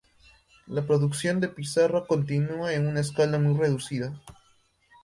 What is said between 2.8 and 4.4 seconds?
una escala muy reducida.